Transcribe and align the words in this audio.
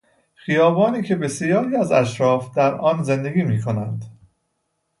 خیابانی 0.35 1.01
که 1.03 1.15
بسیاری 1.15 1.75
از 1.75 1.91
اشراف 1.91 2.55
در 2.55 2.75
آن 2.75 3.03
زندگی 3.03 3.43
میکنند. 3.43 4.05